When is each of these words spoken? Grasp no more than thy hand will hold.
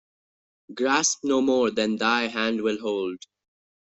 Grasp 0.73 1.19
no 1.23 1.41
more 1.43 1.69
than 1.69 1.95
thy 1.97 2.23
hand 2.23 2.61
will 2.63 2.79
hold. 2.79 3.17